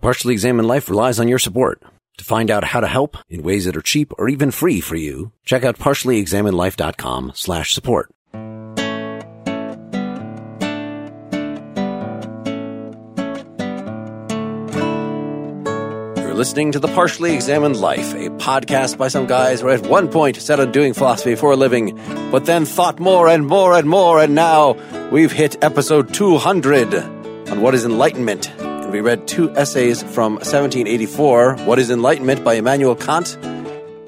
[0.00, 1.82] Partially Examined Life relies on your support.
[2.18, 4.96] To find out how to help in ways that are cheap or even free for
[4.96, 8.10] you, check out partiallyexaminedlife.com slash support.
[16.16, 20.08] You're listening to The Partially Examined Life, a podcast by some guys who at one
[20.08, 21.96] point set on doing philosophy for a living,
[22.30, 24.72] but then thought more and more and more, and now
[25.10, 28.52] we've hit episode 200 on what is enlightenment
[28.90, 33.36] we read two essays from 1784 What is Enlightenment by Immanuel Kant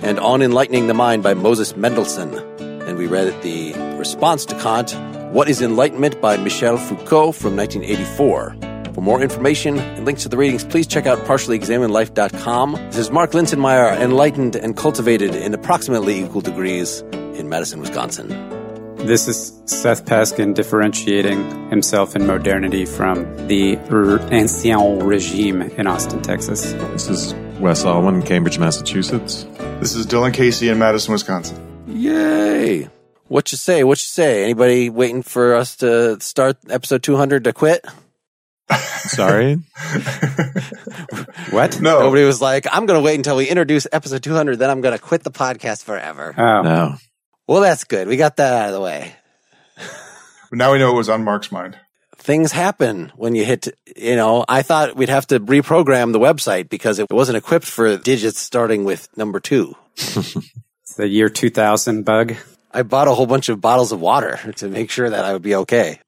[0.00, 2.34] and On Enlightening the Mind by Moses Mendelssohn.
[2.60, 4.92] And we read the response to Kant
[5.32, 8.56] What is Enlightenment by Michel Foucault from 1984.
[8.94, 12.72] For more information and links to the readings, please check out partiallyexaminedlife.com.
[12.72, 18.59] This is Mark Linsenmayer, enlightened and cultivated in approximately equal degrees in Madison, Wisconsin.
[19.06, 23.76] This is Seth Paskin differentiating himself in modernity from the
[24.30, 26.72] Ancien Regime in Austin, Texas.
[26.72, 29.46] This is Wes Alwan in Cambridge, Massachusetts.
[29.80, 31.84] This is Dylan Casey in Madison, Wisconsin.
[31.88, 32.90] Yay!
[33.28, 33.84] What you say?
[33.84, 34.44] What you say?
[34.44, 37.84] Anybody waiting for us to start episode 200 to quit?
[38.98, 39.54] Sorry?
[41.50, 41.80] what?
[41.80, 42.00] No.
[42.00, 44.96] Nobody was like, I'm going to wait until we introduce episode 200, then I'm going
[44.96, 46.34] to quit the podcast forever.
[46.36, 46.62] Oh.
[46.62, 46.96] No.
[47.50, 48.06] Well, that's good.
[48.06, 49.12] We got that out of the way.
[50.52, 51.76] now we know it was on Mark's mind.
[52.16, 56.68] Things happen when you hit, you know, I thought we'd have to reprogram the website
[56.68, 59.74] because it wasn't equipped for digits starting with number two.
[59.96, 62.36] it's the year 2000 bug.
[62.70, 65.42] I bought a whole bunch of bottles of water to make sure that I would
[65.42, 65.98] be okay.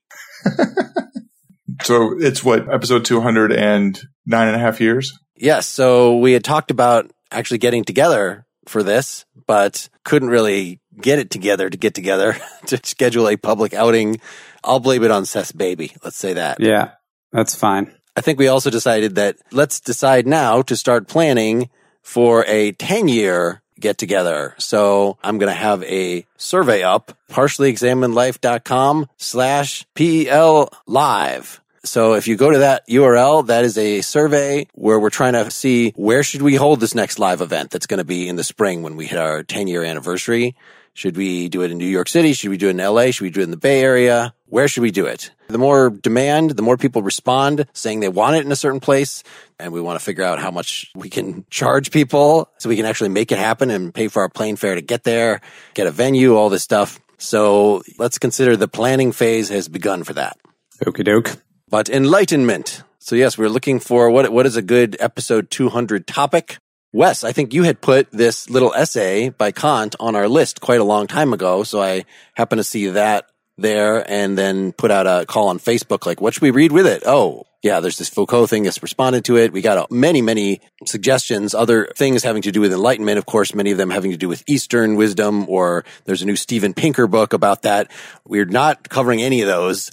[1.83, 5.13] so it's what, episode 200 and nine and a half years?
[5.35, 5.67] Yes.
[5.67, 11.31] So we had talked about actually getting together for this, but couldn't really get it
[11.31, 14.21] together to get together to schedule a public outing.
[14.65, 15.93] I'll blame it on Seth's baby.
[16.05, 16.61] Let's say that.
[16.61, 16.93] Yeah,
[17.33, 17.93] that's fine.
[18.17, 21.71] I think we also decided that let's decide now to start planning
[22.03, 24.55] for a 10 year get together.
[24.59, 31.61] So I'm going to have a survey up, partiallyexaminedlife.com slash PEL live.
[31.85, 35.51] So if you go to that URL, that is a survey where we're trying to
[35.51, 38.45] see where should we hold this next live event that's going to be in the
[38.45, 40.55] spring when we hit our 10 year anniversary.
[40.95, 42.35] Should we do it in New York City?
[42.35, 43.11] Should we do it in LA?
[43.13, 44.35] Should we do it in the Bay Area?
[44.47, 45.31] Where should we do it?
[45.49, 49.23] The more demand, the more people respond saying they want it in a certain place.
[49.59, 52.85] And we want to figure out how much we can charge people so we can
[52.85, 55.41] actually make it happen and pay for our plane fare to get there,
[55.73, 57.01] get a venue, all this stuff.
[57.17, 60.37] So let's consider the planning phase has begun for that.
[60.85, 61.37] Okie doke.
[61.69, 62.83] But enlightenment.
[62.99, 66.59] So yes, we're looking for what, what is a good episode 200 topic?
[66.93, 70.81] Wes, I think you had put this little essay by Kant on our list quite
[70.81, 71.63] a long time ago.
[71.63, 72.05] So I
[72.35, 73.27] happened to see that
[73.57, 76.87] there and then put out a call on Facebook, like, what should we read with
[76.87, 77.03] it?
[77.07, 79.53] Oh, yeah, there's this Foucault thing that's responded to it.
[79.53, 83.19] We got many, many suggestions, other things having to do with enlightenment.
[83.19, 86.35] Of course, many of them having to do with Eastern wisdom, or there's a new
[86.35, 87.89] Steven Pinker book about that.
[88.27, 89.91] We're not covering any of those.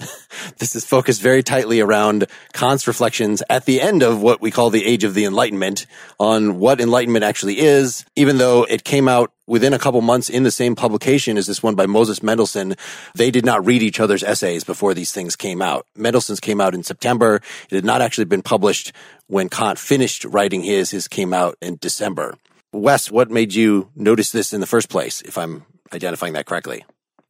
[0.58, 4.72] this is focused very tightly around Kant's reflections at the end of what we call
[4.72, 5.86] the age of the enlightenment
[6.20, 10.44] on what enlightenment actually is, even though it came out within a couple months in
[10.44, 12.76] the same publication as this one by Moses Mendelssohn,
[13.16, 15.88] they did not read each other's essays before these things came out.
[15.96, 17.42] Mendelssohn's came out in September.
[17.70, 18.92] It had not actually been published
[19.28, 20.92] when Kant finished writing his.
[20.92, 22.36] His came out in December.
[22.72, 26.86] Wes, what made you notice this in the first place, if I'm identifying that correctly?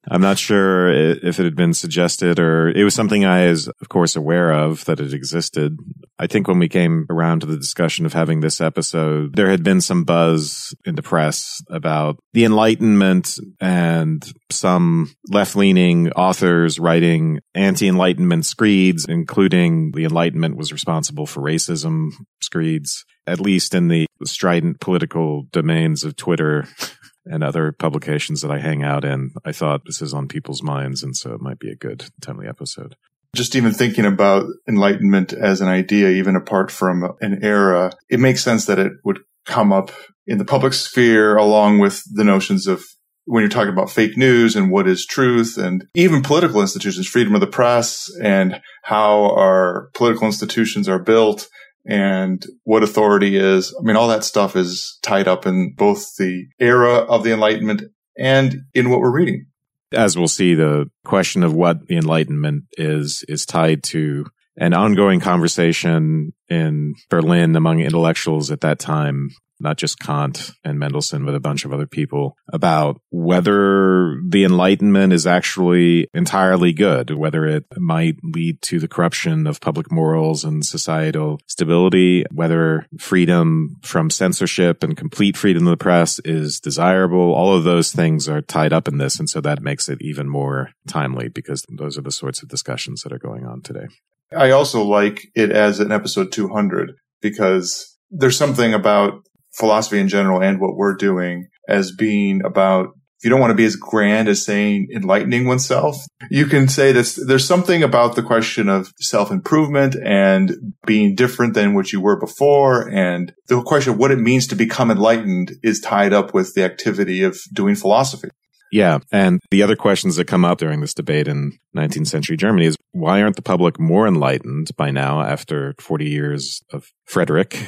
[0.10, 3.90] I'm not sure if it had been suggested or it was something I is, of
[3.90, 5.78] course, aware of that it existed.
[6.18, 9.64] I think when we came around to the discussion of having this episode, there had
[9.64, 17.40] been some buzz in the press about the Enlightenment and some left leaning authors writing
[17.54, 22.10] anti Enlightenment screeds, including the Enlightenment was responsible for racism
[22.42, 26.68] screeds, at least in the strident political domains of Twitter
[27.30, 29.32] and other publications that I hang out in.
[29.46, 32.48] I thought this is on people's minds, and so it might be a good, timely
[32.48, 32.96] episode.
[33.36, 38.44] Just even thinking about enlightenment as an idea, even apart from an era, it makes
[38.44, 39.92] sense that it would come up
[40.26, 42.84] in the public sphere along with the notions of
[43.26, 47.36] when you're talking about fake news and what is truth and even political institutions, freedom
[47.36, 51.48] of the press and how our political institutions are built
[51.90, 53.76] and what authority is.
[53.78, 57.82] I mean, all that stuff is tied up in both the era of the Enlightenment
[58.18, 59.48] and in what we're reading.
[59.92, 65.20] As we'll see, the question of what the Enlightenment is, is tied to an ongoing
[65.20, 71.40] conversation in Berlin among intellectuals at that time not just Kant and Mendelssohn, but a
[71.40, 78.16] bunch of other people about whether the Enlightenment is actually entirely good, whether it might
[78.24, 84.98] lead to the corruption of public morals and societal stability, whether freedom from censorship and
[84.98, 87.34] complete freedom of the press is desirable.
[87.34, 89.20] All of those things are tied up in this.
[89.20, 93.02] And so that makes it even more timely because those are the sorts of discussions
[93.04, 93.88] that are going on today.
[94.36, 96.92] I also like it as an episode 200
[97.22, 103.26] because there's something about philosophy in general and what we're doing as being about if
[103.26, 105.98] you don't want to be as grand as saying enlightening oneself,
[106.32, 107.16] you can say this.
[107.28, 110.54] There's something about the question of self improvement and
[110.86, 112.88] being different than what you were before.
[112.88, 116.64] And the question of what it means to become enlightened is tied up with the
[116.64, 118.30] activity of doing philosophy.
[118.72, 119.00] Yeah.
[119.12, 122.78] And the other questions that come up during this debate in 19th century Germany is
[122.92, 127.62] why aren't the public more enlightened by now after 40 years of Frederick?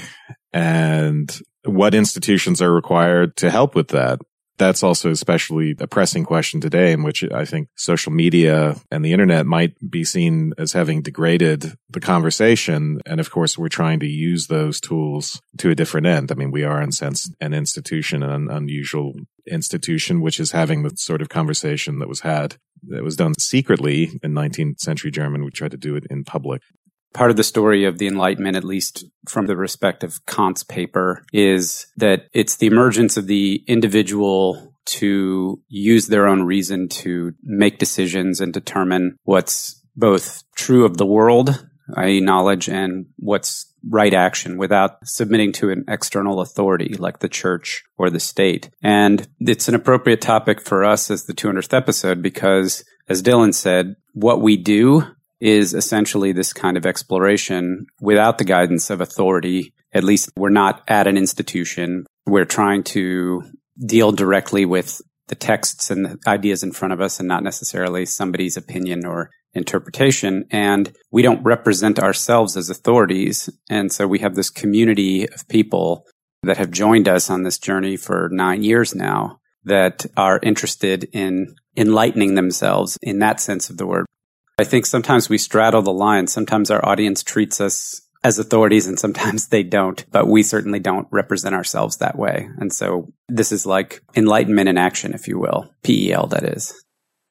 [0.53, 4.19] And what institutions are required to help with that?
[4.57, 9.11] That's also especially a pressing question today in which I think social media and the
[9.11, 12.99] internet might be seen as having degraded the conversation.
[13.07, 16.31] And of course, we're trying to use those tools to a different end.
[16.31, 19.13] I mean, we are in sense an institution, an unusual
[19.49, 24.19] institution, which is having the sort of conversation that was had that was done secretly
[24.21, 25.43] in 19th century German.
[25.43, 26.61] We tried to do it in public
[27.13, 31.23] part of the story of the Enlightenment, at least from the respect of Kant's paper,
[31.33, 37.77] is that it's the emergence of the individual to use their own reason to make
[37.77, 41.65] decisions and determine what's both true of the world,
[41.97, 42.19] i.e.
[42.21, 48.09] knowledge, and what's right action without submitting to an external authority like the church or
[48.09, 48.69] the state.
[48.81, 53.95] And it's an appropriate topic for us as the 200th episode because as Dylan said,
[54.13, 55.05] what we do
[55.41, 59.73] is essentially this kind of exploration without the guidance of authority.
[59.91, 62.05] At least we're not at an institution.
[62.25, 63.43] We're trying to
[63.83, 68.05] deal directly with the texts and the ideas in front of us and not necessarily
[68.05, 70.45] somebody's opinion or interpretation.
[70.51, 73.49] And we don't represent ourselves as authorities.
[73.69, 76.05] And so we have this community of people
[76.43, 81.55] that have joined us on this journey for nine years now that are interested in
[81.77, 84.05] enlightening themselves in that sense of the word.
[84.57, 86.27] I think sometimes we straddle the line.
[86.27, 91.07] Sometimes our audience treats us as authorities and sometimes they don't, but we certainly don't
[91.11, 92.49] represent ourselves that way.
[92.57, 95.73] And so this is like enlightenment in action, if you will.
[95.83, 96.83] PEL, that is.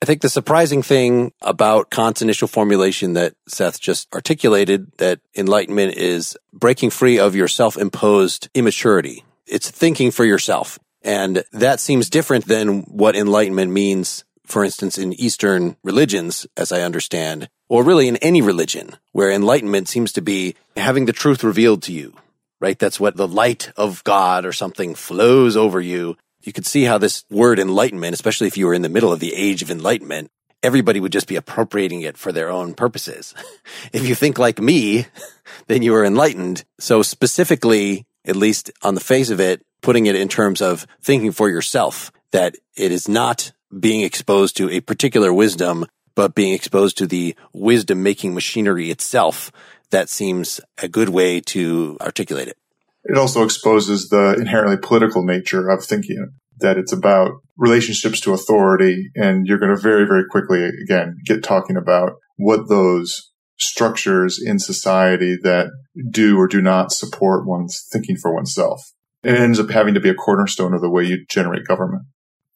[0.02, 5.96] I think the surprising thing about Kant's initial formulation that Seth just articulated that enlightenment
[5.96, 9.24] is breaking free of your self-imposed immaturity.
[9.46, 10.78] It's thinking for yourself.
[11.02, 16.82] And that seems different than what enlightenment means for instance, in Eastern religions, as I
[16.82, 21.82] understand, or really in any religion where enlightenment seems to be having the truth revealed
[21.84, 22.14] to you,
[22.60, 22.78] right?
[22.78, 26.16] That's what the light of God or something flows over you.
[26.42, 29.20] You could see how this word enlightenment, especially if you were in the middle of
[29.20, 30.30] the age of enlightenment,
[30.62, 33.34] everybody would just be appropriating it for their own purposes.
[33.92, 35.06] if you think like me,
[35.68, 36.64] then you are enlightened.
[36.78, 41.32] So specifically, at least on the face of it, putting it in terms of thinking
[41.32, 46.98] for yourself, that it is not being exposed to a particular wisdom, but being exposed
[46.98, 49.52] to the wisdom making machinery itself.
[49.90, 52.56] That seems a good way to articulate it.
[53.04, 59.10] It also exposes the inherently political nature of thinking that it's about relationships to authority.
[59.14, 64.58] And you're going to very, very quickly, again, get talking about what those structures in
[64.58, 65.68] society that
[66.10, 68.82] do or do not support one's thinking for oneself.
[69.22, 72.04] It ends up having to be a cornerstone of the way you generate government.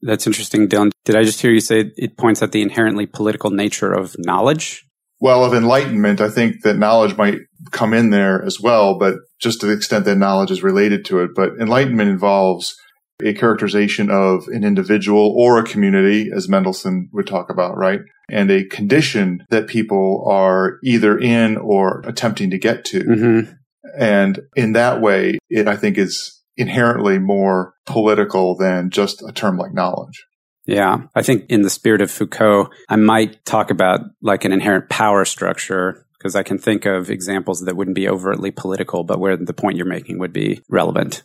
[0.05, 0.91] That's interesting, Dylan.
[1.05, 4.85] Did I just hear you say it points at the inherently political nature of knowledge?
[5.19, 7.39] Well, of enlightenment, I think that knowledge might
[7.71, 11.21] come in there as well, but just to the extent that knowledge is related to
[11.21, 11.31] it.
[11.35, 12.77] But enlightenment involves
[13.25, 18.01] a characterization of an individual or a community, as Mendelssohn would talk about, right?
[18.29, 23.05] And a condition that people are either in or attempting to get to.
[23.05, 23.53] Mm-hmm.
[23.99, 29.57] And in that way, it, I think, is inherently more political than just a term
[29.57, 30.25] like knowledge.
[30.67, 31.03] Yeah.
[31.15, 35.25] I think in the spirit of Foucault, I might talk about like an inherent power
[35.25, 39.53] structure because I can think of examples that wouldn't be overtly political, but where the
[39.53, 41.23] point you're making would be relevant.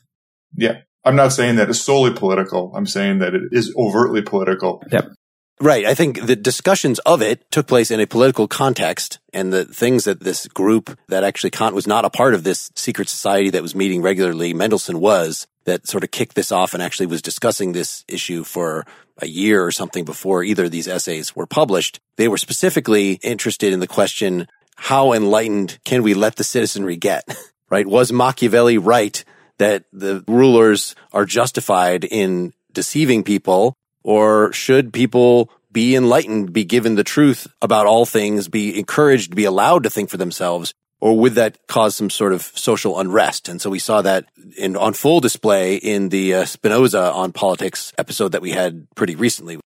[0.55, 0.79] Yeah.
[1.05, 2.74] I'm not saying that it's solely political.
[2.75, 4.83] I'm saying that it is overtly political.
[4.91, 5.12] Yep.
[5.61, 5.85] Right.
[5.85, 10.05] I think the discussions of it took place in a political context and the things
[10.05, 13.61] that this group that actually Kant was not a part of this secret society that
[13.61, 14.53] was meeting regularly.
[14.53, 18.85] Mendelssohn was that sort of kicked this off and actually was discussing this issue for
[19.17, 21.99] a year or something before either of these essays were published.
[22.15, 24.47] They were specifically interested in the question,
[24.77, 27.23] how enlightened can we let the citizenry get?
[27.69, 27.85] right?
[27.85, 29.23] Was Machiavelli right
[29.57, 33.75] that the rulers are justified in deceiving people
[34.09, 39.45] or should people be enlightened, be given the truth about all things, be encouraged, be
[39.45, 40.73] allowed to think for themselves?
[40.99, 43.47] Or would that cause some sort of social unrest?
[43.47, 44.25] And so we saw that
[44.57, 49.15] in, on full display in the uh, Spinoza on politics episode that we had pretty
[49.15, 49.59] recently.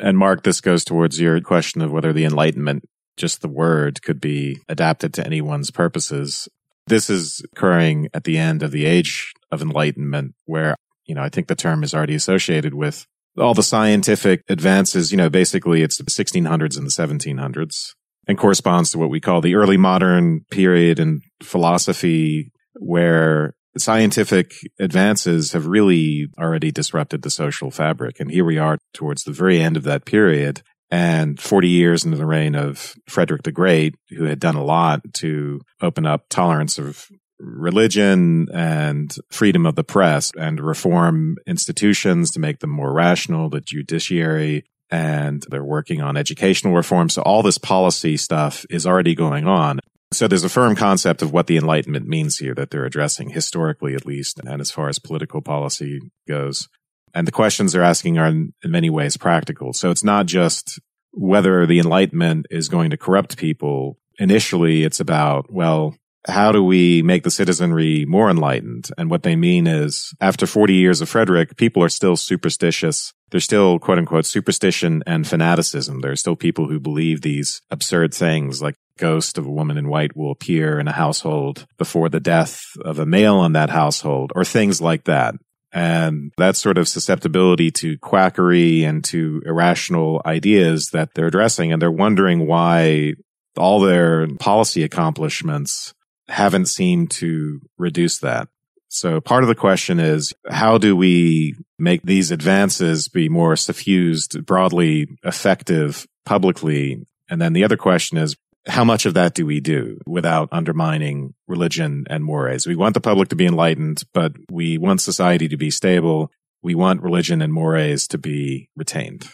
[0.00, 2.86] And Mark, this goes towards your question of whether the Enlightenment,
[3.18, 6.48] just the word, could be adapted to anyone's purposes.
[6.86, 11.28] This is occurring at the end of the age of enlightenment where, you know, I
[11.28, 13.06] think the term is already associated with
[13.38, 17.94] all the scientific advances, you know, basically it's the 1600s and the 1700s
[18.26, 25.52] and corresponds to what we call the early modern period in philosophy where scientific advances
[25.52, 28.18] have really already disrupted the social fabric.
[28.18, 32.16] And here we are towards the very end of that period and 40 years into
[32.16, 36.78] the reign of Frederick the Great, who had done a lot to open up tolerance
[36.78, 37.06] of
[37.40, 43.60] religion and freedom of the press and reform institutions to make them more rational, the
[43.60, 47.08] judiciary, and they're working on educational reform.
[47.08, 49.80] So all this policy stuff is already going on.
[50.12, 53.94] So there's a firm concept of what the Enlightenment means here that they're addressing historically,
[53.94, 56.68] at least, and as far as political policy goes.
[57.14, 59.72] And the questions they're asking are in, many ways practical.
[59.72, 60.80] So it's not just
[61.12, 63.98] whether the Enlightenment is going to corrupt people.
[64.18, 65.94] Initially, it's about, well,
[66.28, 68.88] how do we make the citizenry more enlightened?
[68.98, 73.12] And what they mean is after 40 years of Frederick, people are still superstitious.
[73.30, 76.00] There's still quote unquote superstition and fanaticism.
[76.00, 79.88] There are still people who believe these absurd things like ghost of a woman in
[79.88, 84.30] white will appear in a household before the death of a male in that household
[84.36, 85.34] or things like that.
[85.72, 91.72] And that sort of susceptibility to quackery and to irrational ideas that they're addressing.
[91.72, 93.14] And they're wondering why
[93.56, 95.94] all their policy accomplishments
[96.30, 98.48] haven't seemed to reduce that.
[98.88, 104.44] So part of the question is, how do we make these advances be more suffused,
[104.44, 107.06] broadly effective publicly?
[107.28, 111.34] And then the other question is, how much of that do we do without undermining
[111.46, 112.66] religion and mores?
[112.66, 116.30] We want the public to be enlightened, but we want society to be stable.
[116.62, 119.28] We want religion and mores to be retained.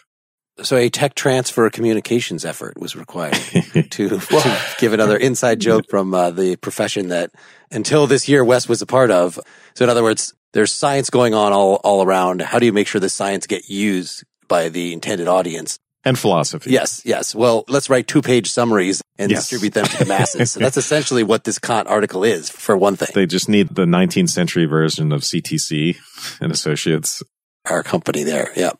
[0.63, 3.33] So a tech transfer communications effort was required
[3.73, 7.31] to, to, give another inside joke from uh, the profession that
[7.71, 9.39] until this year Wes was a part of.
[9.75, 12.41] So in other words, there's science going on all, all around.
[12.41, 15.77] How do you make sure the science get used by the intended audience?
[16.03, 16.71] And philosophy.
[16.71, 17.35] Yes, yes.
[17.35, 19.41] Well, let's write two page summaries and yes.
[19.41, 20.51] distribute them to the masses.
[20.51, 23.09] so that's essentially what this Kant article is, for one thing.
[23.13, 25.97] They just need the 19th century version of CTC
[26.39, 27.21] and Associates.
[27.65, 28.71] Our company there, yeah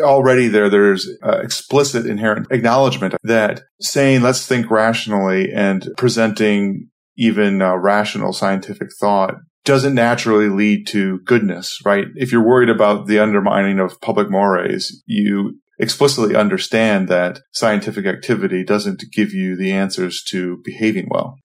[0.00, 7.60] already there, there's uh, explicit inherent acknowledgement that saying, let's think rationally and presenting even
[7.60, 9.34] uh, rational scientific thought
[9.64, 12.06] doesn't naturally lead to goodness, right?
[12.16, 18.64] If you're worried about the undermining of public mores, you explicitly understand that scientific activity
[18.64, 21.38] doesn't give you the answers to behaving well.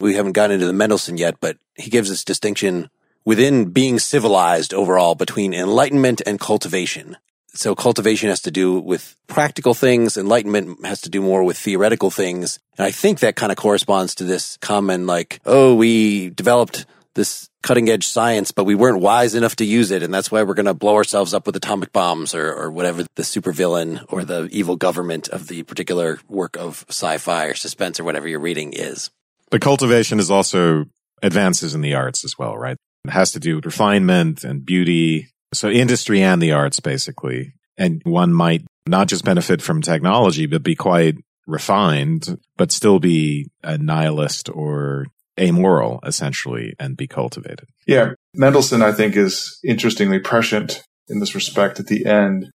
[0.00, 2.90] We haven't gotten into the Mendelssohn yet, but he gives this distinction
[3.24, 7.16] within being civilized overall between enlightenment and cultivation.
[7.56, 10.16] So cultivation has to do with practical things.
[10.16, 12.58] Enlightenment has to do more with theoretical things.
[12.76, 17.48] And I think that kind of corresponds to this common like, oh, we developed this
[17.62, 20.02] cutting edge science, but we weren't wise enough to use it.
[20.02, 23.04] And that's why we're going to blow ourselves up with atomic bombs or, or whatever
[23.16, 28.04] the supervillain or the evil government of the particular work of sci-fi or suspense or
[28.04, 29.10] whatever you're reading is.
[29.50, 30.84] But cultivation is also
[31.22, 32.76] advances in the arts as well, right?
[33.04, 37.52] It has to do with refinement and beauty so industry and the arts, basically.
[37.78, 43.48] And one might not just benefit from technology, but be quite refined, but still be
[43.62, 45.06] a nihilist or
[45.38, 47.68] amoral, essentially, and be cultivated.
[47.86, 48.12] Yeah.
[48.34, 52.50] Mendelssohn, I think, is interestingly prescient in this respect at the end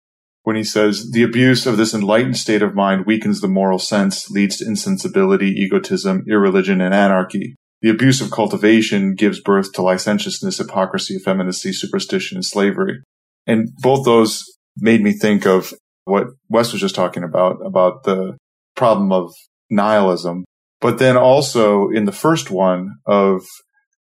[0.43, 4.29] when he says the abuse of this enlightened state of mind weakens the moral sense,
[4.29, 7.55] leads to insensibility, egotism, irreligion, and anarchy.
[7.81, 13.01] The abuse of cultivation gives birth to licentiousness, hypocrisy, effeminacy, superstition, and slavery.
[13.47, 14.43] And both those
[14.77, 18.37] made me think of what Wes was just talking about, about the
[18.75, 19.31] problem of
[19.69, 20.45] nihilism.
[20.81, 23.43] But then also in the first one of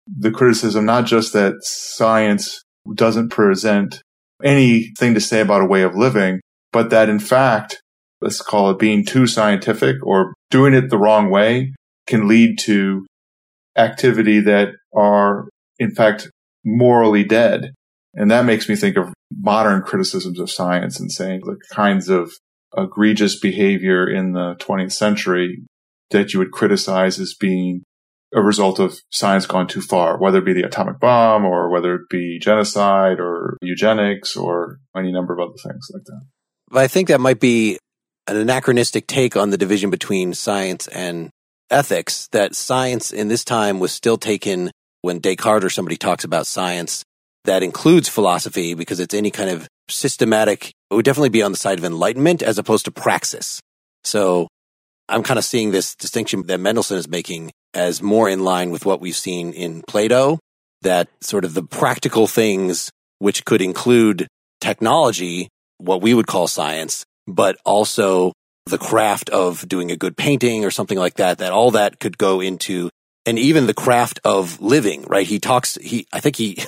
[0.06, 2.62] the criticism, not just that science
[2.94, 4.02] doesn't present
[4.42, 6.40] anything to say about a way of living,
[6.72, 7.80] but that in fact,
[8.20, 11.72] let's call it being too scientific or doing it the wrong way
[12.06, 13.06] can lead to
[13.76, 16.30] activity that are in fact
[16.64, 17.72] morally dead.
[18.14, 22.32] And that makes me think of modern criticisms of science and saying the kinds of
[22.76, 25.64] egregious behavior in the 20th century
[26.10, 27.82] that you would criticize as being
[28.34, 31.94] a result of science gone too far, whether it be the atomic bomb or whether
[31.94, 36.20] it be genocide or eugenics or any number of other things like that.
[36.68, 37.78] But I think that might be
[38.26, 41.30] an anachronistic take on the division between science and
[41.70, 44.70] ethics that science in this time was still taken
[45.02, 47.04] when Descartes or somebody talks about science
[47.44, 51.58] that includes philosophy because it's any kind of systematic, it would definitely be on the
[51.58, 53.60] side of enlightenment as opposed to praxis.
[54.02, 54.48] So
[55.08, 58.86] I'm kind of seeing this distinction that Mendelssohn is making as more in line with
[58.86, 60.38] what we've seen in Plato,
[60.82, 64.26] that sort of the practical things, which could include
[64.60, 68.32] technology, what we would call science, but also
[68.66, 72.16] the craft of doing a good painting or something like that, that all that could
[72.16, 72.90] go into,
[73.26, 75.26] and even the craft of living, right?
[75.26, 76.64] He talks, he, I think he,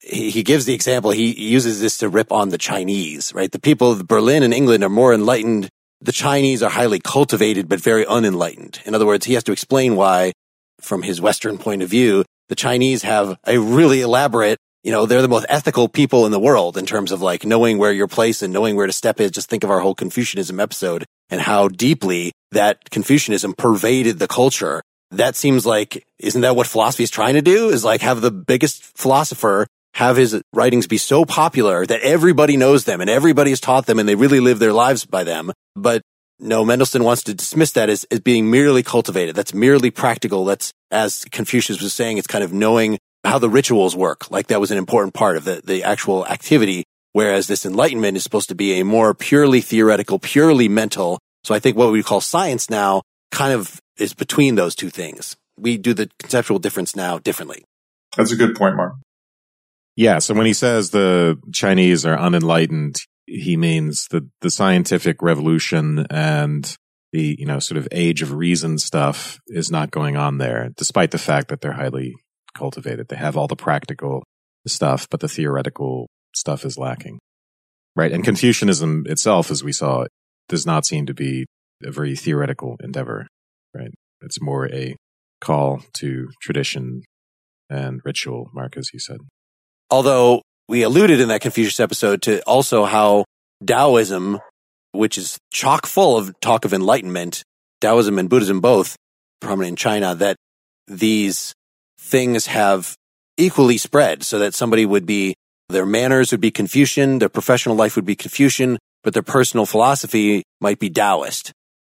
[0.00, 3.50] he, gives the example, he uses this to rip on the Chinese, right?
[3.50, 5.68] The people of Berlin and England are more enlightened.
[6.00, 8.80] The Chinese are highly cultivated, but very unenlightened.
[8.84, 10.32] In other words, he has to explain why,
[10.80, 15.22] from his Western point of view, the Chinese have a really elaborate you know, they're
[15.22, 18.42] the most ethical people in the world in terms of like knowing where your place
[18.42, 19.30] and knowing where to step is.
[19.30, 24.82] Just think of our whole Confucianism episode and how deeply that Confucianism pervaded the culture.
[25.10, 27.68] That seems like, isn't that what philosophy is trying to do?
[27.68, 32.84] Is like have the biggest philosopher have his writings be so popular that everybody knows
[32.84, 35.52] them and everybody has taught them and they really live their lives by them.
[35.74, 36.02] But
[36.38, 39.34] no, Mendelssohn wants to dismiss that as, as being merely cultivated.
[39.34, 40.44] That's merely practical.
[40.44, 44.30] That's, as Confucius was saying, it's kind of knowing how the rituals work.
[44.30, 46.84] Like that was an important part of the, the actual activity.
[47.12, 51.18] Whereas this enlightenment is supposed to be a more purely theoretical, purely mental.
[51.44, 55.36] So I think what we call science now kind of is between those two things.
[55.58, 57.64] We do the conceptual difference now differently.
[58.16, 58.94] That's a good point, Mark.
[59.96, 60.18] Yeah.
[60.18, 62.96] So when he says the Chinese are unenlightened,
[63.26, 66.76] he means the, the scientific revolution and
[67.12, 71.10] the, you know, sort of age of reason stuff is not going on there, despite
[71.10, 72.14] the fact that they're highly
[72.54, 73.08] cultivated.
[73.08, 74.22] They have all the practical
[74.66, 77.18] stuff, but the theoretical stuff is lacking.
[77.96, 78.12] Right.
[78.12, 80.06] And Confucianism itself, as we saw,
[80.48, 81.46] does not seem to be
[81.84, 83.26] a very theoretical endeavor.
[83.74, 83.90] Right.
[84.22, 84.96] It's more a
[85.40, 87.02] call to tradition
[87.68, 89.18] and ritual, Mark, as you said.
[89.90, 93.24] Although we alluded in that Confucius episode to also how
[93.64, 94.40] Taoism,
[94.92, 97.42] which is chock full of talk of enlightenment,
[97.80, 98.96] Taoism and Buddhism both
[99.40, 100.36] prominent in China, that
[100.86, 101.54] these
[102.10, 102.94] things have
[103.36, 105.34] equally spread so that somebody would be,
[105.68, 110.42] their manners would be Confucian, their professional life would be Confucian, but their personal philosophy
[110.60, 111.52] might be Taoist.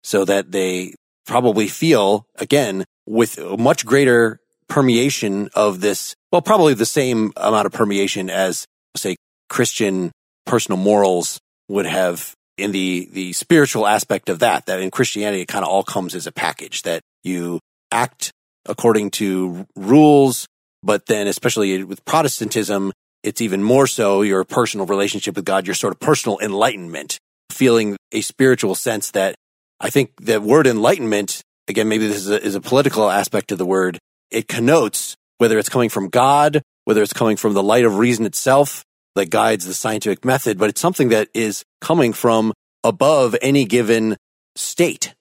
[0.03, 0.95] So that they
[1.27, 7.73] probably feel, again, with much greater permeation of this, well, probably the same amount of
[7.73, 9.17] permeation as, say,
[9.49, 10.11] Christian
[10.47, 15.49] personal morals would have in the, the spiritual aspect of that, that in Christianity, it
[15.49, 17.59] kind of all comes as a package that you
[17.91, 18.33] act
[18.67, 20.47] according to rules.
[20.83, 22.93] But then, especially with Protestantism,
[23.23, 27.19] it's even more so your personal relationship with God, your sort of personal enlightenment,
[27.51, 29.35] feeling a spiritual sense that
[29.81, 33.59] I think the word enlightenment, again, maybe this is a, is a political aspect of
[33.59, 33.99] the word.
[34.31, 38.27] It connotes whether it's coming from God, whether it's coming from the light of reason
[38.27, 38.85] itself
[39.17, 42.53] that guides the scientific method, but it's something that is coming from
[42.85, 44.17] above any given
[44.57, 45.15] state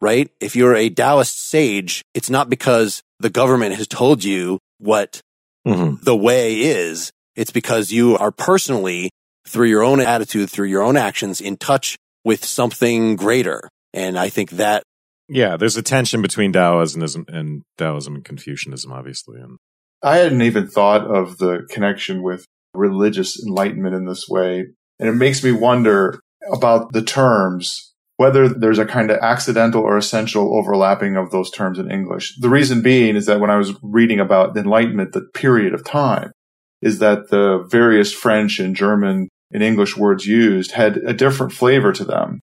[0.00, 0.30] right?
[0.40, 5.20] If you're a Taoist sage, it's not because the government has told you what
[5.66, 6.02] mm-hmm.
[6.02, 7.10] the way is.
[7.34, 9.10] It's because you are personally,
[9.46, 13.68] through your own attitude, through your own actions, in touch with something greater.
[13.92, 14.82] And I think that.
[15.28, 19.40] Yeah, there's a tension between Taoism and Taoism and Confucianism, obviously.
[19.40, 19.58] And
[20.02, 24.66] I hadn't even thought of the connection with religious enlightenment in this way.
[24.98, 26.20] And it makes me wonder
[26.52, 31.78] about the terms whether there's a kind of accidental or essential overlapping of those terms
[31.78, 32.36] in English.
[32.40, 35.84] The reason being is that when I was reading about the Enlightenment, the period of
[35.84, 36.32] time,
[36.80, 41.92] is that the various French and German and English words used had a different flavor
[41.92, 42.40] to them.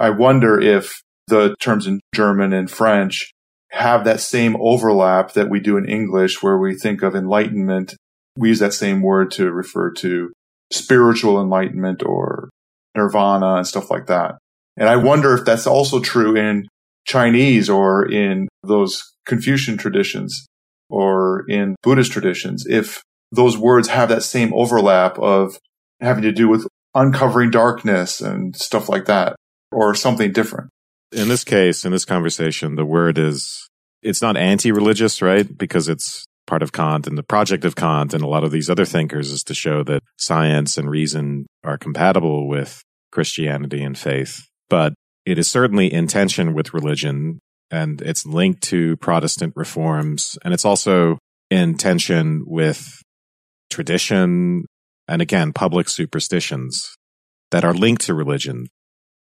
[0.00, 3.32] I wonder if the terms in German and French
[3.72, 7.94] have that same overlap that we do in English, where we think of enlightenment.
[8.36, 10.32] We use that same word to refer to
[10.72, 12.50] spiritual enlightenment or
[12.96, 14.36] nirvana and stuff like that.
[14.76, 16.66] And I wonder if that's also true in
[17.06, 20.46] Chinese or in those Confucian traditions
[20.88, 25.58] or in Buddhist traditions, if those words have that same overlap of
[26.00, 29.36] having to do with uncovering darkness and stuff like that,
[29.72, 30.70] or something different.
[31.12, 33.68] In this case, in this conversation, the word is,
[34.02, 35.56] it's not anti-religious, right?
[35.56, 38.70] Because it's part of Kant and the project of Kant and a lot of these
[38.70, 44.46] other thinkers is to show that science and reason are compatible with Christianity and faith
[44.68, 47.40] but it is certainly in tension with religion.
[47.68, 50.38] and it's linked to Protestant reforms.
[50.44, 51.18] And it's also
[51.50, 53.02] in tension with
[53.70, 54.66] tradition
[55.08, 56.96] and again, public superstitions
[57.50, 58.66] that are linked to religion.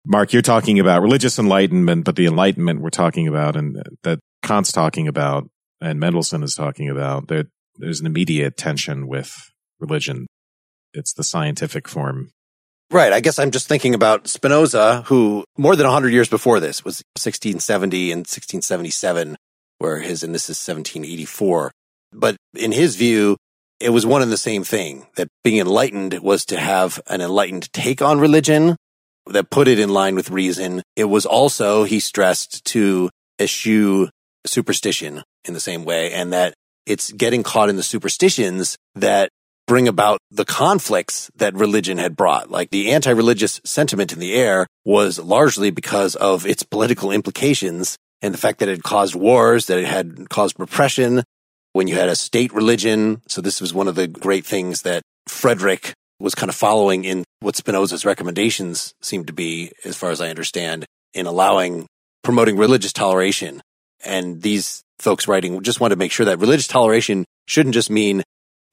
[0.05, 4.71] Mark, you're talking about religious enlightenment, but the enlightenment we're talking about and that Kant's
[4.71, 5.49] talking about
[5.81, 7.45] and Mendelssohn is talking about, there,
[7.77, 9.37] there's an immediate tension with
[9.81, 10.27] religion.
[10.95, 12.31] It's the scientific form.
[12.91, 13.13] Right.
[13.13, 17.03] I guess I'm just thinking about Spinoza, who more than 100 years before this was
[17.17, 19.37] 1670 and 1677,
[19.79, 21.73] where his, and this is 1784.
[22.13, 23.37] But in his view,
[23.81, 27.73] it was one and the same thing that being enlightened was to have an enlightened
[27.73, 28.77] take on religion
[29.27, 30.83] that put it in line with reason.
[30.95, 34.09] It was also, he stressed, to eschew
[34.47, 36.55] superstition in the same way and that
[36.87, 39.31] it's getting caught in the superstitions that
[39.67, 42.51] bring about the conflicts that religion had brought.
[42.51, 48.33] Like the anti-religious sentiment in the air was largely because of its political implications and
[48.33, 51.23] the fact that it caused wars, that it had caused repression,
[51.73, 53.21] when you had a state religion.
[53.29, 57.25] So this was one of the great things that Frederick was kind of following in
[57.41, 61.87] what Spinoza's recommendations seemed to be, as far as I understand, in allowing
[62.23, 63.61] promoting religious toleration.
[64.05, 68.23] And these folks writing just want to make sure that religious toleration shouldn't just mean,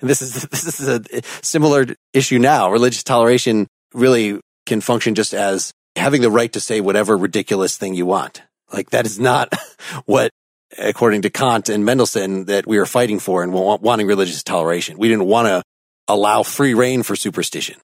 [0.03, 1.01] and this is, this is a
[1.41, 2.69] similar issue now.
[2.69, 7.93] Religious toleration really can function just as having the right to say whatever ridiculous thing
[7.93, 8.43] you want.
[8.71, 9.53] Like that is not
[10.05, 10.31] what
[10.77, 14.97] according to Kant and Mendelssohn, that we were fighting for and wanting religious toleration.
[14.97, 15.63] We didn't want to
[16.07, 17.77] allow free reign for superstition.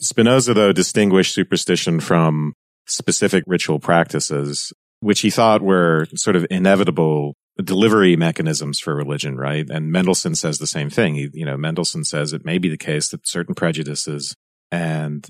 [0.00, 2.54] Spinoza, though, distinguished superstition from
[2.86, 9.68] specific ritual practices, which he thought were sort of inevitable delivery mechanisms for religion, right?
[9.68, 11.14] And Mendelssohn says the same thing.
[11.14, 14.34] He, you know, Mendelssohn says it may be the case that certain prejudices
[14.70, 15.26] and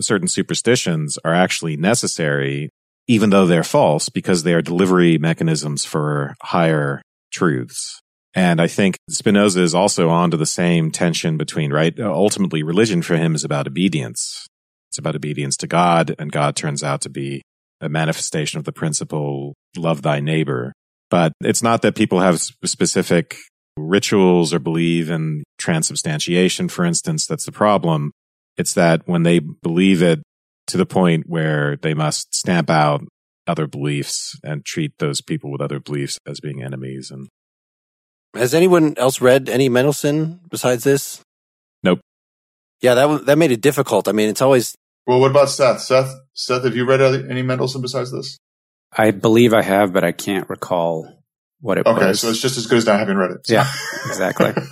[0.00, 2.70] certain superstitions are actually necessary
[3.06, 8.00] even though they're false because they are delivery mechanisms for higher truths.
[8.34, 11.98] And I think Spinoza is also onto the same tension between, right?
[12.00, 14.46] Ultimately, religion for him is about obedience.
[14.90, 17.42] It's about obedience to God, and God turns out to be
[17.80, 20.72] a manifestation of the principle, love thy neighbor.
[21.10, 23.36] But it's not that people have specific
[23.76, 27.26] rituals or believe in transubstantiation, for instance.
[27.26, 28.12] That's the problem.
[28.56, 30.22] It's that when they believe it,
[30.68, 33.04] to the point where they must stamp out
[33.46, 37.10] other beliefs and treat those people with other beliefs as being enemies.
[37.10, 37.28] And
[38.34, 41.20] has anyone else read any Mendelssohn besides this?
[41.82, 42.00] Nope.
[42.80, 44.08] Yeah, that that made it difficult.
[44.08, 44.74] I mean, it's always.
[45.06, 45.82] Well, what about Seth?
[45.82, 48.38] Seth, Seth, have you read any Mendelssohn besides this?
[48.96, 51.22] I believe I have, but I can't recall
[51.60, 52.20] what it okay, was.
[52.20, 53.46] so it's just as good as not having read it.
[53.46, 53.54] So.
[53.54, 53.70] Yeah,
[54.06, 54.52] exactly.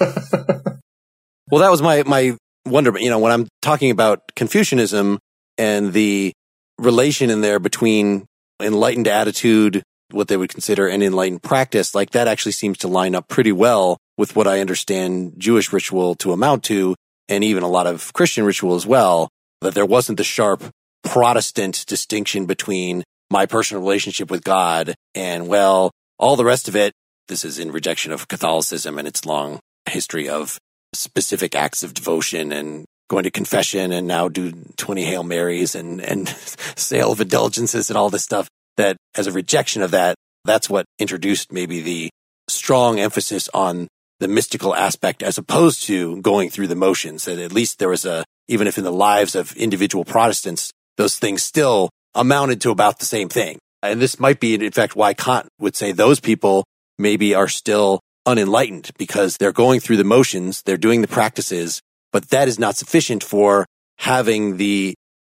[1.51, 3.05] well, that was my my wonderment.
[3.05, 5.19] You know, when I'm talking about Confucianism,
[5.59, 6.33] and the
[6.79, 8.27] relation in there between
[8.61, 13.15] enlightened attitude, what they would consider an enlightened practice, like that actually seems to line
[13.15, 16.95] up pretty well with what I understand Jewish ritual to amount to,
[17.29, 19.29] and even a lot of Christian ritual as well,
[19.61, 20.63] that there wasn't the sharp
[21.03, 23.03] Protestant distinction between
[23.33, 26.93] my personal relationship with God and, well, all the rest of it.
[27.29, 30.59] This is in rejection of Catholicism and its long history of
[30.93, 36.01] specific acts of devotion and going to confession and now do 20 Hail Marys and,
[36.01, 36.29] and
[36.77, 40.15] sale of indulgences and all this stuff that as a rejection of that,
[40.45, 42.11] that's what introduced maybe the
[42.49, 43.89] strong emphasis on
[44.21, 48.05] the mystical aspect as opposed to going through the motions that at least there was
[48.05, 52.99] a, even if in the lives of individual Protestants, those things still amounted to about
[52.99, 53.59] the same thing.
[53.83, 56.65] And this might be, in fact, why Kant would say those people
[56.99, 61.81] maybe are still unenlightened because they're going through the motions, they're doing the practices,
[62.13, 63.67] but that is not sufficient for
[63.99, 64.95] having the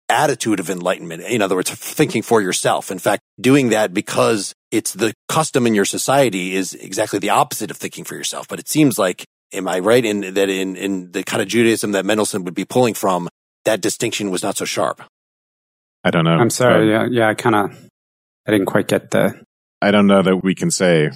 [0.10, 1.22] attitude of enlightenment.
[1.24, 2.92] In other words, thinking for yourself.
[2.92, 7.72] In fact, doing that because it's the custom in your society is exactly the opposite
[7.72, 8.48] of thinking for yourself.
[8.48, 11.92] But it seems like, am I right in that in, in the kind of Judaism
[11.92, 13.28] that Mendelssohn would be pulling from,
[13.66, 15.04] that distinction was not so sharp?
[16.08, 16.38] I don't know.
[16.38, 16.90] I'm sorry.
[16.90, 17.08] yeah.
[17.10, 17.30] Yeah.
[17.30, 17.90] I kind of,
[18.48, 19.40] I didn't quite get the.
[19.82, 21.12] I don't know that we can say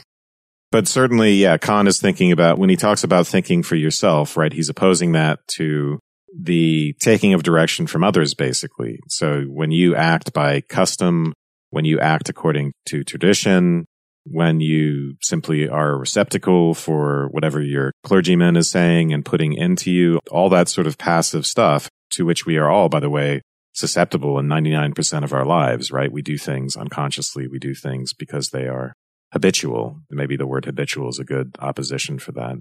[0.72, 4.54] but certainly, yeah, Kant is thinking about when he talks about thinking for yourself, right?
[4.54, 6.00] He's opposing that to
[6.34, 9.00] the taking of direction from others, basically.
[9.10, 11.34] So when you act by custom,
[11.72, 13.86] when you act according to tradition,
[14.24, 19.92] when you simply are a receptacle for whatever your clergyman is saying and putting into
[19.92, 23.42] you, all that sort of passive stuff to which we are all, by the way,
[23.82, 26.12] susceptible in 99% of our lives, right?
[26.12, 27.48] We do things unconsciously.
[27.48, 28.94] We do things because they are
[29.34, 30.00] habitual.
[30.10, 32.60] Maybe the word habitual is a good opposition for that.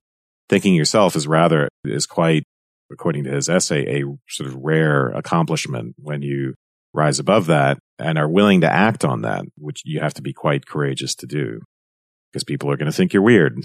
[0.48, 2.42] Thinking yourself is rather, is quite,
[2.90, 6.54] according to his essay, a sort of rare accomplishment when you
[6.92, 10.32] rise above that and are willing to act on that, which you have to be
[10.32, 11.60] quite courageous to do
[12.32, 13.58] because people are going to think you're weird.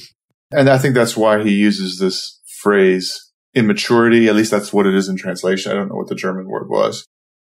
[0.52, 4.28] And I think that's why he uses this phrase immaturity.
[4.28, 5.72] At least that's what it is in translation.
[5.72, 7.06] I don't know what the German word was,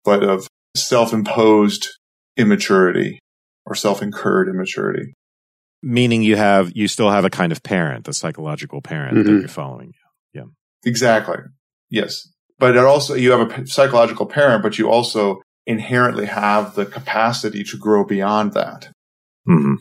[0.08, 1.90] but of self-imposed
[2.38, 3.20] immaturity
[3.66, 5.14] or self-incurred immaturity.
[5.84, 9.34] Meaning you have, you still have a kind of parent, a psychological parent mm-hmm.
[9.34, 9.92] that you're following.
[10.34, 10.46] Yeah.
[10.86, 11.40] Exactly.
[11.90, 12.26] Yes.
[12.58, 17.66] But it also, you have a psychological parent, but you also inherently have the capacity
[17.66, 18.90] to grow beyond that.
[19.46, 19.76] Mm-hmm.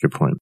[0.00, 0.38] Good point.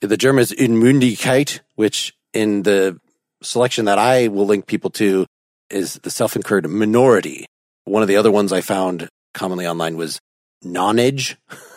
[0.00, 2.98] The German is Unmündigkeit, which in the
[3.42, 5.26] selection that I will link people to
[5.68, 7.44] is the self-incurred minority.
[7.84, 10.18] One of the other ones I found commonly online was
[10.64, 11.36] nonage.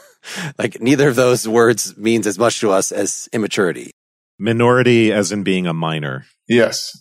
[0.58, 3.92] like neither of those words means as much to us as immaturity.
[4.40, 6.26] Minority as in being a minor.
[6.48, 6.92] Yes.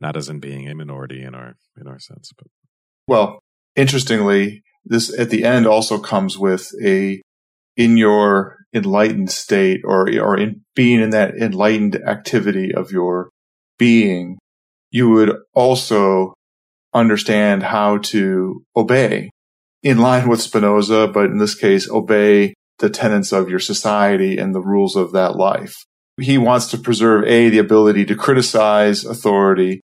[0.00, 2.48] Not as in being a minority in our in our sense, but
[3.08, 3.40] well,
[3.74, 7.20] interestingly, this at the end also comes with a
[7.76, 13.30] in your enlightened state or or in being in that enlightened activity of your
[13.78, 14.38] being,
[14.90, 16.34] you would also
[16.94, 19.30] understand how to obey
[19.82, 24.54] in line with Spinoza, but in this case, obey the tenets of your society and
[24.54, 25.74] the rules of that life.
[26.20, 29.80] He wants to preserve A, the ability to criticize authority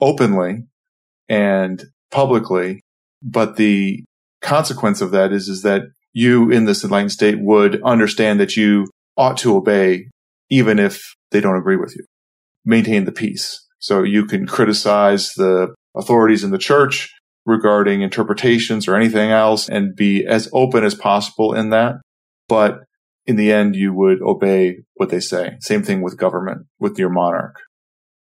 [0.00, 0.64] openly
[1.28, 2.82] and publicly.
[3.22, 4.04] But the
[4.42, 8.86] consequence of that is, is that you in this enlightened state would understand that you
[9.16, 10.08] ought to obey
[10.50, 12.04] even if they don't agree with you.
[12.64, 13.64] Maintain the peace.
[13.78, 17.12] So you can criticize the authorities in the church
[17.46, 21.96] regarding interpretations or anything else and be as open as possible in that.
[22.48, 22.80] But
[23.26, 25.56] in the end, you would obey what they say.
[25.60, 27.56] Same thing with government, with your monarch.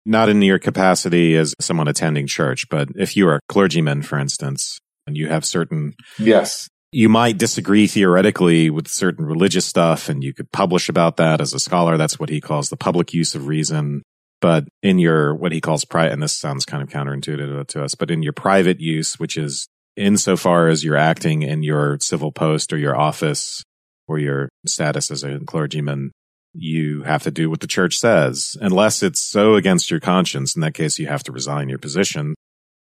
[0.05, 4.17] Not in your capacity as someone attending church, but if you are a clergyman, for
[4.17, 5.93] instance, and you have certain.
[6.17, 6.69] Yes.
[6.91, 11.53] You might disagree theoretically with certain religious stuff and you could publish about that as
[11.53, 11.97] a scholar.
[11.97, 14.01] That's what he calls the public use of reason.
[14.41, 17.95] But in your, what he calls private, and this sounds kind of counterintuitive to us,
[17.95, 22.71] but in your private use, which is insofar as you're acting in your civil post
[22.71, 23.63] or your office
[24.07, 26.11] or your status as a clergyman,
[26.53, 30.55] you have to do what the church says, unless it's so against your conscience.
[30.55, 32.33] In that case, you have to resign your position.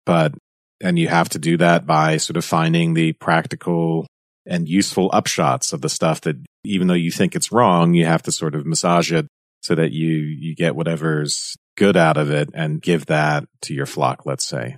[0.05, 0.35] But,
[0.81, 4.07] and you have to do that by sort of finding the practical
[4.47, 8.23] and useful upshots of the stuff that even though you think it's wrong, you have
[8.23, 9.27] to sort of massage it
[9.63, 13.87] so that you, you get whatever's good out of it and give that to your
[13.87, 14.77] flock, let's say.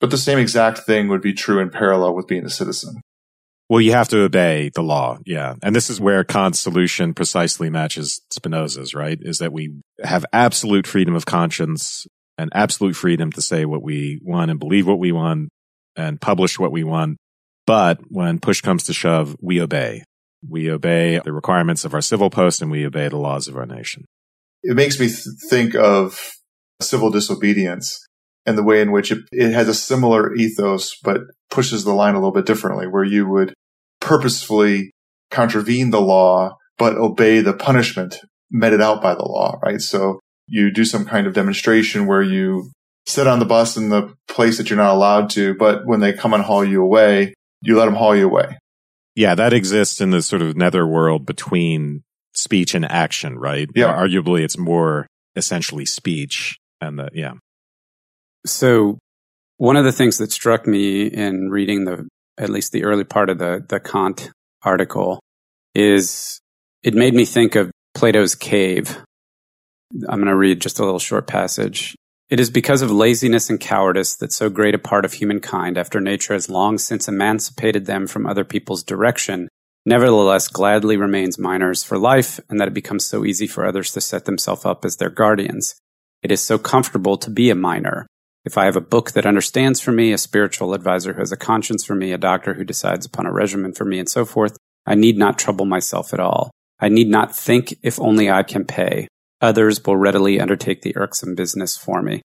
[0.00, 3.00] But the same exact thing would be true in parallel with being a citizen.
[3.68, 5.18] Well, you have to obey the law.
[5.26, 5.54] Yeah.
[5.62, 9.18] And this is where Kant's solution precisely matches Spinoza's, right?
[9.20, 12.06] Is that we have absolute freedom of conscience
[12.38, 15.50] and absolute freedom to say what we want and believe what we want
[15.96, 17.18] and publish what we want.
[17.66, 20.04] But when push comes to shove, we obey.
[20.46, 23.66] We obey the requirements of our civil post and we obey the laws of our
[23.66, 24.04] nation.
[24.62, 26.20] It makes me th- think of
[26.80, 27.98] civil disobedience
[28.46, 31.20] and the way in which it, it has a similar ethos, but
[31.50, 33.52] pushes the line a little bit differently, where you would
[34.00, 34.90] purposefully
[35.30, 38.20] contravene the law, but obey the punishment
[38.50, 39.80] meted out by the law, right?
[39.80, 42.70] So you do some kind of demonstration where you
[43.06, 46.12] sit on the bus in the place that you're not allowed to, but when they
[46.12, 48.56] come and haul you away, you let them haul you away.
[49.18, 52.04] Yeah, that exists in the sort of netherworld between
[52.34, 53.68] speech and action, right?
[53.74, 53.92] Yeah.
[53.92, 56.56] Arguably, it's more essentially speech.
[56.80, 57.32] And the, yeah.
[58.46, 59.00] So
[59.56, 62.06] one of the things that struck me in reading the,
[62.38, 64.30] at least the early part of the, the Kant
[64.62, 65.18] article
[65.74, 66.38] is
[66.84, 68.98] it made me think of Plato's cave.
[70.08, 71.96] I'm going to read just a little short passage.
[72.30, 75.98] It is because of laziness and cowardice that so great a part of humankind, after
[75.98, 79.48] nature has long since emancipated them from other people's direction,
[79.86, 84.02] nevertheless gladly remains minors for life, and that it becomes so easy for others to
[84.02, 85.74] set themselves up as their guardians.
[86.22, 88.06] It is so comfortable to be a minor.
[88.44, 91.36] If I have a book that understands for me, a spiritual advisor who has a
[91.36, 94.54] conscience for me, a doctor who decides upon a regimen for me, and so forth,
[94.84, 96.50] I need not trouble myself at all.
[96.78, 99.08] I need not think if only I can pay.
[99.40, 102.22] Others will readily undertake the irksome business for me.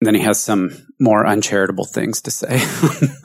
[0.00, 2.62] And then he has some more uncharitable things to say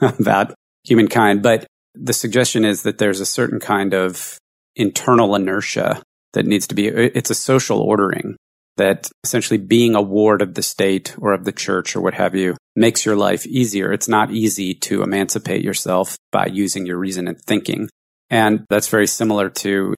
[0.00, 1.42] about humankind.
[1.42, 4.38] But the suggestion is that there's a certain kind of
[4.74, 8.36] internal inertia that needs to be, it's a social ordering
[8.76, 12.34] that essentially being a ward of the state or of the church or what have
[12.34, 13.92] you makes your life easier.
[13.92, 17.88] It's not easy to emancipate yourself by using your reason and thinking.
[18.30, 19.94] And that's very similar to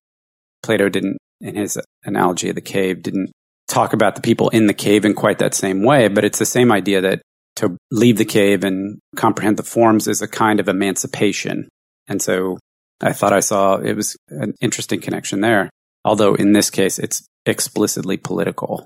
[0.62, 3.30] Plato didn't in his analogy of the cave, didn't
[3.68, 6.46] talk about the people in the cave in quite that same way, but it's the
[6.46, 7.22] same idea that
[7.56, 11.68] to leave the cave and comprehend the forms is a kind of emancipation.
[12.06, 12.58] And so
[13.00, 15.70] I thought I saw it was an interesting connection there.
[16.04, 18.84] Although in this case, it's explicitly political.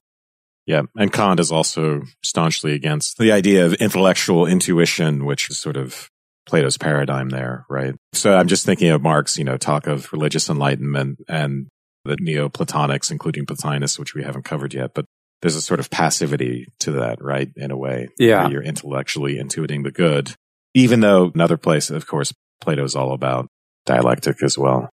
[0.66, 0.82] Yeah.
[0.96, 6.08] And Kant is also staunchly against the idea of intellectual intuition, which is sort of
[6.46, 7.94] Plato's paradigm there, right?
[8.12, 11.66] So I'm just thinking of Mark's, you know, talk of religious enlightenment and
[12.04, 15.04] the Neoplatonics, including Plotinus, which we haven't covered yet, but
[15.42, 17.50] there's a sort of passivity to that, right?
[17.56, 18.08] In a way.
[18.18, 18.48] Yeah.
[18.48, 20.34] You're intellectually intuiting the good,
[20.74, 23.46] even though another place, of course, Plato's all about
[23.86, 24.90] dialectic as well.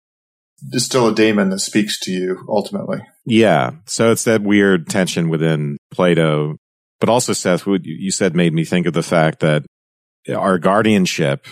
[0.62, 3.00] There's still a daemon that speaks to you ultimately.
[3.26, 3.72] Yeah.
[3.86, 6.58] So it's that weird tension within Plato.
[7.00, 9.66] But also, Seth, what you said made me think of the fact that
[10.34, 11.46] our guardianship,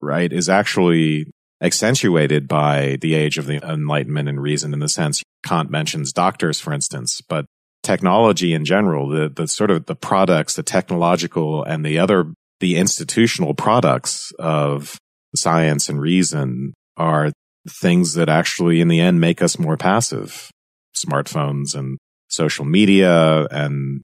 [0.00, 1.30] right, is actually
[1.62, 6.60] accentuated by the age of the Enlightenment and reason in the sense Kant mentions doctors,
[6.60, 7.46] for instance, but
[7.82, 12.76] technology in general, the, the sort of the products, the technological and the other, the
[12.76, 14.98] institutional products of
[15.34, 17.32] science and reason are
[17.68, 20.50] things that actually in the end make us more passive.
[20.94, 23.46] Smartphones and social media.
[23.50, 24.02] And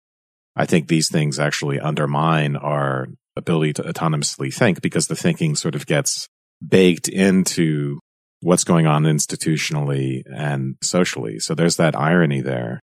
[0.54, 5.74] I think these things actually undermine our ability to autonomously think because the thinking sort
[5.74, 6.26] of gets
[6.66, 7.98] baked into
[8.40, 11.38] what's going on institutionally and socially.
[11.38, 12.80] So there's that irony there.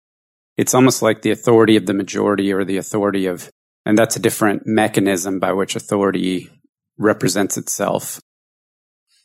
[0.58, 3.50] It's almost like the authority of the majority or the authority of,
[3.86, 6.50] and that's a different mechanism by which authority
[6.98, 8.20] represents itself.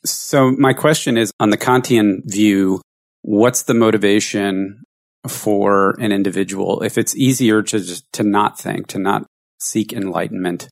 [0.05, 2.81] So my question is on the Kantian view,
[3.21, 4.83] what's the motivation
[5.27, 6.81] for an individual?
[6.81, 9.23] If it's easier to just to not think, to not
[9.59, 10.69] seek enlightenment,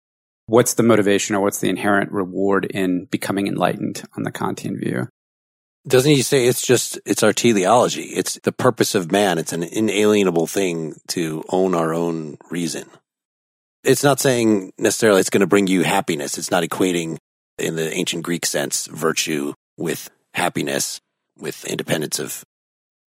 [0.47, 5.07] what's the motivation or what's the inherent reward in becoming enlightened on the Kantian view?
[5.87, 8.05] Doesn't he say it's just, it's our teleology.
[8.05, 9.37] It's the purpose of man.
[9.37, 12.89] It's an inalienable thing to own our own reason.
[13.83, 16.39] It's not saying necessarily it's going to bring you happiness.
[16.39, 17.17] It's not equating
[17.59, 20.99] in the ancient Greek sense virtue with happiness,
[21.37, 22.43] with independence of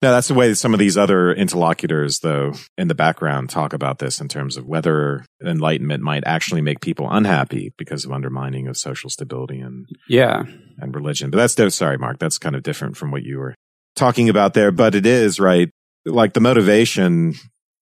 [0.00, 3.98] no, that's the way some of these other interlocutors, though, in the background talk about
[3.98, 8.76] this in terms of whether enlightenment might actually make people unhappy because of undermining of
[8.76, 10.44] social stability and yeah
[10.78, 11.30] and religion.
[11.30, 13.56] But that's sorry, Mark, that's kind of different from what you were
[13.96, 14.70] talking about there.
[14.70, 15.68] But it is right.
[16.04, 17.34] Like the motivation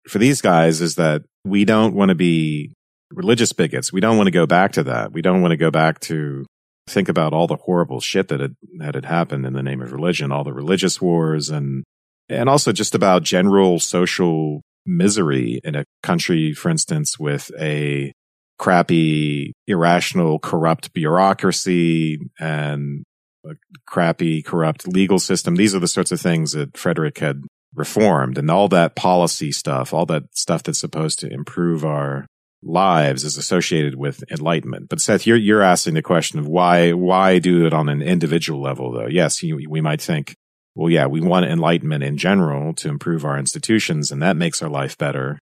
[0.09, 2.73] for these guys is that we don't want to be
[3.11, 3.93] religious bigots.
[3.93, 5.13] We don't want to go back to that.
[5.13, 6.47] We don't want to go back to
[6.89, 9.93] think about all the horrible shit that had, that had happened in the name of
[9.93, 11.85] religion, all the religious wars and
[12.29, 18.13] and also just about general social misery in a country, for instance, with a
[18.59, 23.05] crappy, irrational, corrupt bureaucracy and
[23.45, 23.55] a
[23.87, 25.57] crappy, corrupt legal system.
[25.57, 27.43] These are the sorts of things that Frederick had
[27.75, 32.27] reformed and all that policy stuff, all that stuff that's supposed to improve our
[32.63, 34.89] lives is associated with enlightenment.
[34.89, 38.63] But Seth, you're, you're asking the question of why, why do it on an individual
[38.63, 39.07] level though?
[39.07, 40.35] Yes, you, we might think
[40.77, 44.69] well, yeah, we want enlightenment in general to improve our institutions and that makes our
[44.69, 45.39] life better.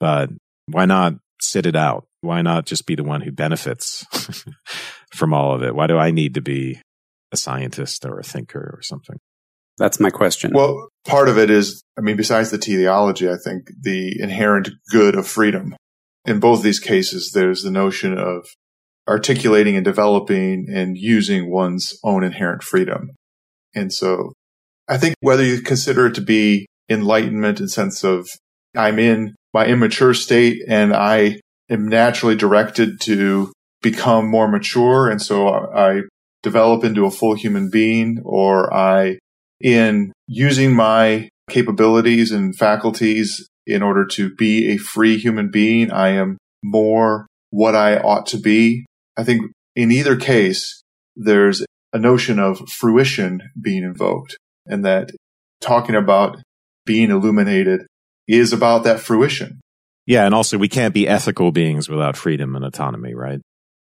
[0.00, 0.30] But
[0.66, 2.06] why not sit it out?
[2.22, 4.06] Why not just be the one who benefits
[5.12, 5.74] from all of it?
[5.74, 6.80] Why do I need to be
[7.30, 9.18] a scientist or a thinker or something?
[9.76, 10.52] That's my question.
[10.54, 15.14] Well, part of it is, I mean, besides the teleology, I think the inherent good
[15.14, 15.76] of freedom.
[16.24, 18.46] In both these cases, there's the notion of
[19.06, 23.10] articulating and developing and using one's own inherent freedom.
[23.74, 24.32] And so
[24.90, 28.28] I think whether you consider it to be enlightenment in sense of
[28.76, 35.08] I'm in my immature state and I am naturally directed to become more mature.
[35.08, 36.02] And so I
[36.42, 39.20] develop into a full human being or I,
[39.60, 46.08] in using my capabilities and faculties in order to be a free human being, I
[46.08, 48.86] am more what I ought to be.
[49.16, 50.82] I think in either case,
[51.14, 54.36] there's a notion of fruition being invoked
[54.70, 55.10] and that
[55.60, 56.38] talking about
[56.86, 57.86] being illuminated
[58.26, 59.60] is about that fruition.
[60.06, 60.24] Yeah.
[60.24, 63.40] And also we can't be ethical beings without freedom and autonomy, right?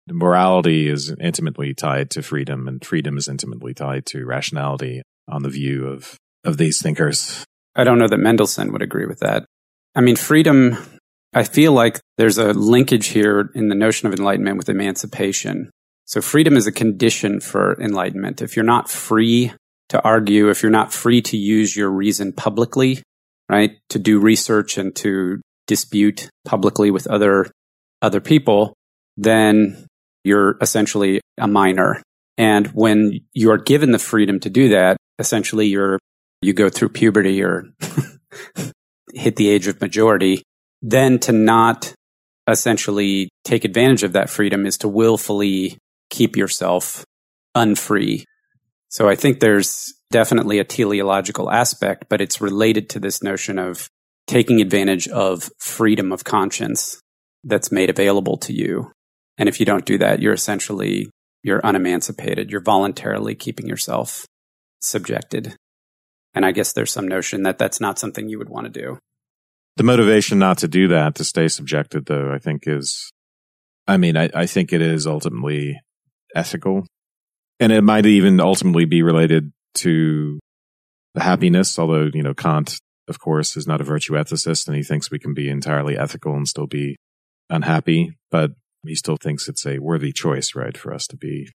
[0.08, 5.48] Morality is intimately tied to freedom and freedom is intimately tied to rationality on the
[5.48, 7.44] view of, of these thinkers.
[7.74, 9.44] I don't know that Mendelssohn would agree with that.
[9.94, 10.76] I mean, freedom,
[11.34, 15.70] I feel like there's a linkage here in the notion of enlightenment with emancipation.
[16.04, 18.40] So freedom is a condition for enlightenment.
[18.40, 19.52] If you're not free
[19.88, 23.02] to argue if you're not free to use your reason publicly,
[23.48, 23.78] right?
[23.90, 27.50] To do research and to dispute publicly with other,
[28.02, 28.74] other people,
[29.16, 29.86] then
[30.24, 32.02] you're essentially a minor.
[32.36, 35.98] And when you're given the freedom to do that, essentially you're,
[36.42, 37.64] you go through puberty or
[39.14, 40.42] hit the age of majority,
[40.82, 41.94] then to not
[42.48, 45.78] essentially take advantage of that freedom is to willfully
[46.10, 47.04] keep yourself
[47.54, 48.24] unfree
[48.88, 53.88] So I think there's definitely a teleological aspect, but it's related to this notion of
[54.26, 57.00] taking advantage of freedom of conscience
[57.44, 58.90] that's made available to you.
[59.38, 61.10] And if you don't do that, you're essentially,
[61.42, 62.50] you're unemancipated.
[62.50, 64.26] You're voluntarily keeping yourself
[64.80, 65.54] subjected.
[66.34, 68.98] And I guess there's some notion that that's not something you would want to do.
[69.76, 73.12] The motivation not to do that, to stay subjected, though, I think is,
[73.86, 75.78] I mean, I, I think it is ultimately
[76.34, 76.86] ethical.
[77.58, 80.38] And it might even ultimately be related to
[81.16, 82.78] happiness, although, you know, Kant,
[83.08, 86.34] of course, is not a virtue ethicist and he thinks we can be entirely ethical
[86.34, 86.96] and still be
[87.48, 88.52] unhappy, but
[88.86, 91.48] he still thinks it's a worthy choice, right, for us to be,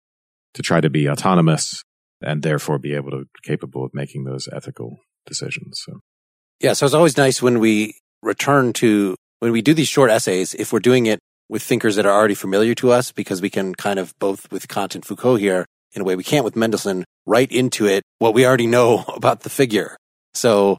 [0.55, 1.82] to try to be autonomous
[2.22, 5.80] and therefore be able to capable of making those ethical decisions.
[5.84, 6.01] So.
[6.61, 6.72] Yeah.
[6.72, 10.72] So it's always nice when we return to, when we do these short essays, if
[10.72, 13.99] we're doing it with thinkers that are already familiar to us, because we can kind
[13.99, 17.51] of both with Kant and Foucault here, in a way we can't with Mendelssohn, right
[17.51, 19.97] into it what we already know about the figure.
[20.34, 20.78] So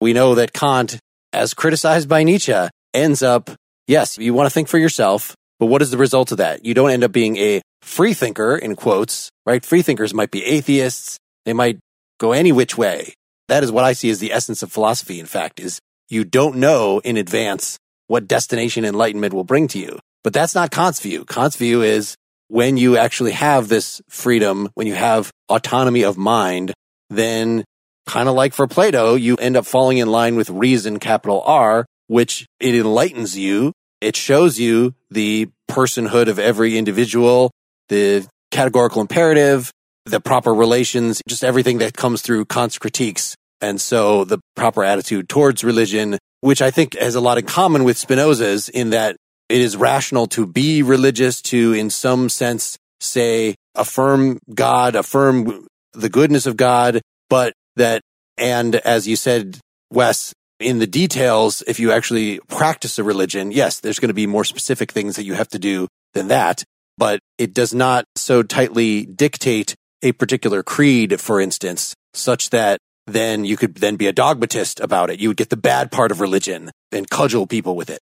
[0.00, 0.98] we know that Kant,
[1.32, 3.50] as criticized by Nietzsche, ends up,
[3.86, 6.64] yes, you want to think for yourself, but what is the result of that?
[6.64, 9.64] You don't end up being a free thinker in quotes, right?
[9.64, 11.18] Free thinkers might be atheists.
[11.44, 11.78] They might
[12.18, 13.14] go any which way.
[13.48, 15.18] That is what I see as the essence of philosophy.
[15.18, 19.98] In fact, is you don't know in advance what destination enlightenment will bring to you.
[20.22, 21.24] But that's not Kant's view.
[21.24, 22.14] Kant's view is
[22.50, 26.72] when you actually have this freedom, when you have autonomy of mind,
[27.08, 27.64] then
[28.06, 31.86] kind of like for Plato, you end up falling in line with reason, capital R,
[32.08, 33.72] which it enlightens you.
[34.00, 37.52] It shows you the personhood of every individual,
[37.88, 39.70] the categorical imperative,
[40.04, 43.36] the proper relations, just everything that comes through Kant's critiques.
[43.60, 47.84] And so the proper attitude towards religion, which I think has a lot in common
[47.84, 49.16] with Spinoza's in that
[49.50, 56.08] it is rational to be religious, to in some sense say, affirm God, affirm the
[56.08, 58.02] goodness of God, but that,
[58.36, 59.58] and as you said,
[59.90, 64.26] Wes, in the details, if you actually practice a religion, yes, there's going to be
[64.26, 66.62] more specific things that you have to do than that,
[66.98, 73.44] but it does not so tightly dictate a particular creed, for instance, such that then
[73.44, 75.18] you could then be a dogmatist about it.
[75.18, 78.00] You would get the bad part of religion and cudgel people with it.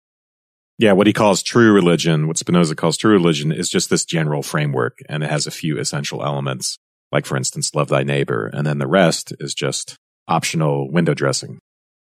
[0.79, 4.43] Yeah, what he calls true religion, what Spinoza calls true religion, is just this general
[4.43, 6.77] framework, and it has a few essential elements,
[7.11, 9.97] like, for instance, love thy neighbor, and then the rest is just
[10.27, 11.57] optional window dressing.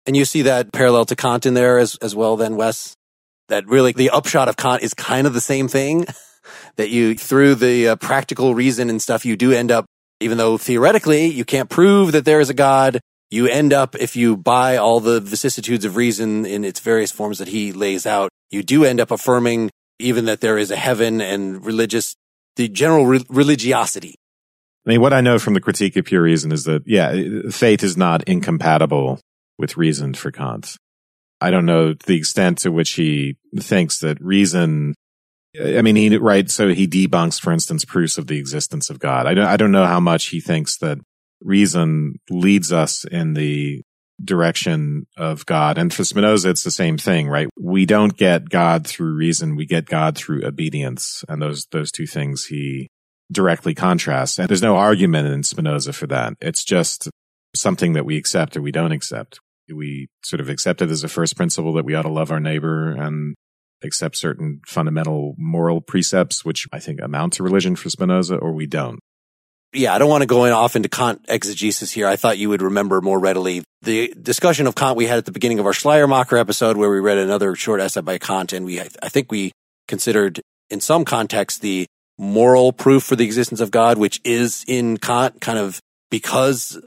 [0.06, 2.94] And you see that parallel to Kant in there as, as well, then, Wes?
[3.48, 6.06] That really the upshot of Kant is kind of the same thing.
[6.76, 9.86] that you, through the uh, practical reason and stuff, you do end up,
[10.20, 13.00] even though theoretically you can't prove that there is a God,
[13.30, 17.38] you end up, if you buy all the vicissitudes of reason in its various forms
[17.38, 21.20] that he lays out, you do end up affirming even that there is a heaven
[21.20, 22.16] and religious,
[22.56, 24.16] the general re- religiosity.
[24.86, 27.82] I mean, what I know from the critique of pure reason is that, yeah, faith
[27.82, 29.20] is not incompatible
[29.58, 30.76] with reason for Kant.
[31.40, 34.94] I don't know the extent to which he thinks that reason,
[35.58, 36.50] I mean, he, right.
[36.50, 39.26] So he debunks, for instance, proofs of the existence of God.
[39.26, 40.98] I don't, I don't know how much he thinks that
[41.40, 43.82] reason leads us in the
[44.22, 45.78] direction of God.
[45.78, 47.48] And for Spinoza, it's the same thing, right?
[47.58, 49.56] We don't get God through reason.
[49.56, 51.24] We get God through obedience.
[51.28, 52.88] And those, those two things he
[53.32, 54.38] directly contrasts.
[54.38, 56.34] And there's no argument in Spinoza for that.
[56.40, 57.08] It's just
[57.54, 59.40] something that we accept or we don't accept.
[59.72, 62.40] We sort of accept it as a first principle that we ought to love our
[62.40, 63.34] neighbor and
[63.82, 68.66] accept certain fundamental moral precepts, which I think amount to religion for Spinoza, or we
[68.66, 69.00] don't
[69.74, 72.06] yeah, I don't want to go in off into Kant exegesis here.
[72.06, 75.32] I thought you would remember more readily the discussion of Kant we had at the
[75.32, 78.80] beginning of our Schleiermacher episode where we read another short essay by Kant and we,
[78.80, 79.52] I think we
[79.88, 81.86] considered in some context the
[82.18, 86.80] moral proof for the existence of God, which is in Kant kind of because.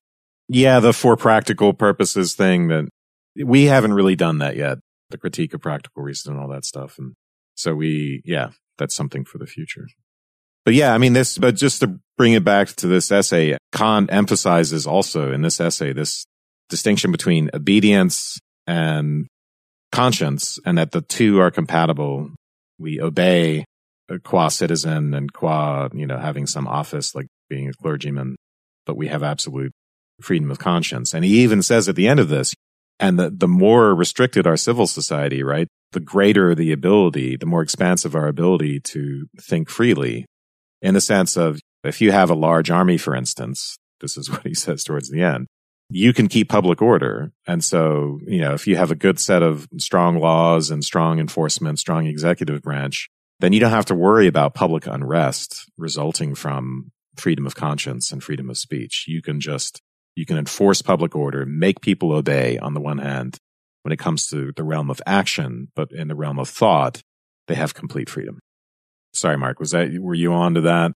[0.47, 2.88] Yeah, the for practical purposes thing that
[3.35, 4.79] we haven't really done that yet.
[5.09, 6.97] The critique of practical reason and all that stuff.
[6.97, 7.13] And
[7.55, 9.88] so we, yeah, that's something for the future.
[10.68, 14.11] But yeah, I mean, this, but just to bring it back to this essay, Kant
[14.11, 16.26] emphasizes also in this essay, this
[16.68, 18.38] distinction between obedience
[18.68, 19.28] and
[19.93, 22.32] conscience and that the two are compatible.
[22.78, 23.63] We obey
[24.26, 28.36] qua citizen and qua, you know, having some office like being a clergyman,
[28.86, 29.72] but we have absolute
[30.20, 31.13] freedom of conscience.
[31.13, 32.53] And he even says at the end of this,
[32.99, 35.70] and the, the more restricted our civil society, right?
[35.93, 40.26] The greater the ability, the more expansive our ability to think freely
[40.82, 44.45] in the sense of if you have a large army, for instance, this is what
[44.45, 45.47] he says towards the end,
[45.89, 47.32] you can keep public order.
[47.45, 51.19] And so, you know, if you have a good set of strong laws and strong
[51.19, 53.09] enforcement, strong executive branch,
[53.39, 58.23] then you don't have to worry about public unrest resulting from freedom of conscience and
[58.23, 59.05] freedom of speech.
[59.07, 59.82] You can just,
[60.15, 63.38] you can enforce public order, make people obey on the one hand
[63.84, 67.01] when it comes to the realm of action, but in the realm of thought,
[67.47, 68.39] they have complete freedom.
[69.18, 70.91] Sorry, Mark, was that, were you on to that?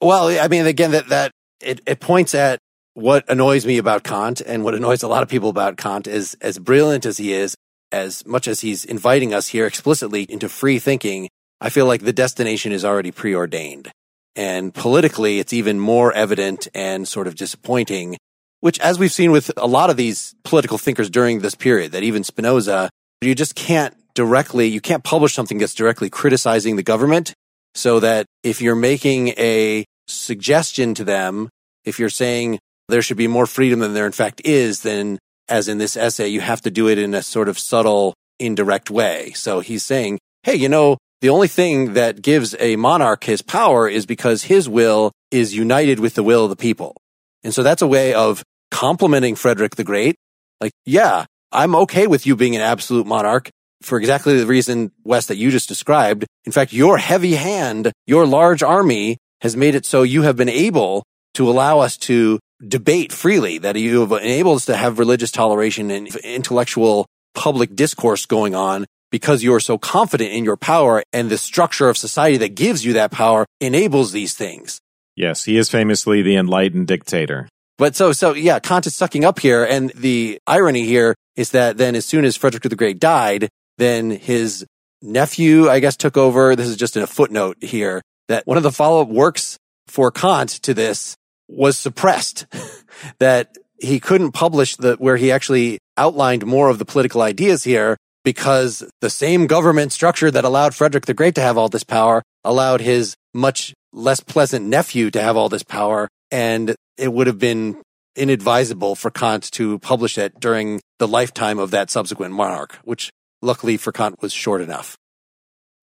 [0.00, 2.58] Well, I mean, again, that, that it, it points at
[2.94, 6.36] what annoys me about Kant and what annoys a lot of people about Kant is
[6.40, 7.54] as brilliant as he is,
[7.92, 11.28] as much as he's inviting us here explicitly into free thinking,
[11.60, 13.90] I feel like the destination is already preordained.
[14.36, 18.16] And politically, it's even more evident and sort of disappointing,
[18.60, 22.04] which as we've seen with a lot of these political thinkers during this period, that
[22.04, 22.90] even Spinoza,
[23.20, 27.34] you just can't directly, you can't publish something that's directly criticizing the government
[27.78, 31.48] so that if you're making a suggestion to them,
[31.84, 32.58] if you're saying
[32.88, 35.18] there should be more freedom than there in fact is, then
[35.48, 38.90] as in this essay, you have to do it in a sort of subtle, indirect
[38.90, 39.32] way.
[39.34, 43.88] So he's saying, Hey, you know, the only thing that gives a monarch his power
[43.88, 46.96] is because his will is united with the will of the people.
[47.44, 50.16] And so that's a way of complimenting Frederick the Great.
[50.60, 53.50] Like, yeah, I'm okay with you being an absolute monarch
[53.82, 56.26] for exactly the reason, Wes, that you just described.
[56.44, 60.48] In fact, your heavy hand, your large army has made it so you have been
[60.48, 61.04] able
[61.34, 65.90] to allow us to debate freely, that you have enabled us to have religious toleration
[65.90, 71.30] and intellectual public discourse going on because you are so confident in your power and
[71.30, 74.80] the structure of society that gives you that power enables these things.
[75.14, 77.48] Yes, he is famously the enlightened dictator.
[77.78, 79.64] But so, so yeah, Kant is sucking up here.
[79.64, 83.48] And the irony here is that then as soon as Frederick the Great died,
[83.78, 84.66] then his
[85.00, 86.54] nephew, I guess, took over.
[86.54, 90.10] This is just in a footnote here that one of the follow up works for
[90.10, 91.16] Kant to this
[91.48, 92.46] was suppressed,
[93.18, 97.96] that he couldn't publish the, where he actually outlined more of the political ideas here
[98.24, 102.22] because the same government structure that allowed Frederick the Great to have all this power
[102.44, 106.08] allowed his much less pleasant nephew to have all this power.
[106.30, 107.80] And it would have been
[108.16, 113.10] inadvisable for Kant to publish it during the lifetime of that subsequent monarch, which
[113.42, 114.96] luckily for Kant was short enough.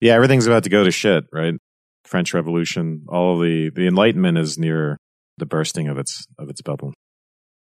[0.00, 1.54] Yeah, everything's about to go to shit, right?
[2.04, 4.96] French Revolution, all the the Enlightenment is near
[5.38, 6.92] the bursting of its of its bubble.